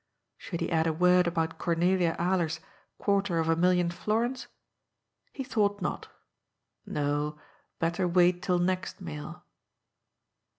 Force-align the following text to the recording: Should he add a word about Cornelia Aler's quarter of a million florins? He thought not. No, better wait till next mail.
Should 0.35 0.61
he 0.61 0.71
add 0.71 0.87
a 0.87 0.93
word 0.93 1.27
about 1.27 1.59
Cornelia 1.59 2.15
Aler's 2.17 2.59
quarter 2.97 3.37
of 3.37 3.47
a 3.49 3.55
million 3.55 3.91
florins? 3.91 4.47
He 5.31 5.43
thought 5.43 5.79
not. 5.79 6.07
No, 6.87 7.37
better 7.77 8.07
wait 8.07 8.41
till 8.41 8.57
next 8.57 8.99
mail. 8.99 9.45